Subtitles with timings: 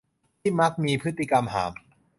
[0.41, 1.71] ที่มักมีพฤติกรรมห่าม